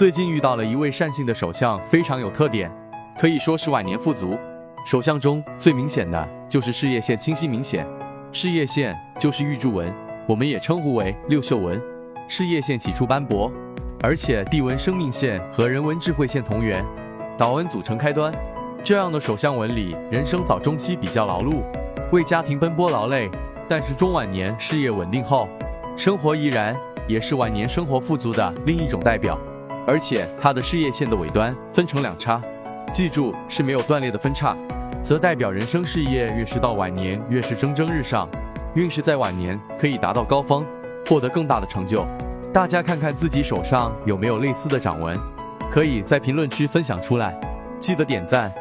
[0.00, 2.72] 最近遇到了一位善信的手相，非常有特点，
[3.18, 4.34] 可以说是晚年富足。
[4.86, 7.86] 手相中最明显的就是事业线清晰明显，
[8.32, 9.92] 事业线就是玉柱纹，
[10.26, 11.78] 我们也称呼为六秀纹。
[12.28, 13.52] 事业线起处斑驳，
[14.02, 16.82] 而且地纹生命线和人文智慧线同源，
[17.36, 18.32] 导纹组成开端。
[18.82, 21.60] 这样的手相纹理，人生早中期比较劳碌，
[22.10, 23.30] 为家庭奔波劳累，
[23.68, 25.46] 但是中晚年事业稳定后，
[25.94, 26.74] 生活怡然，
[27.06, 29.38] 也是晚年生活富足的另一种代表。
[29.90, 32.40] 而且它的事业线的尾端分成两叉，
[32.92, 34.56] 记住是没有断裂的分叉，
[35.02, 38.28] 则代表人生事业越是到晚年越是蒸蒸日上，
[38.76, 40.64] 运势在晚年可以达到高峰，
[41.08, 42.06] 获得更大的成就。
[42.54, 45.18] 大家看看自己手上有没有类似的掌纹，
[45.72, 47.36] 可以在评论区分享出来，
[47.80, 48.52] 记得点赞。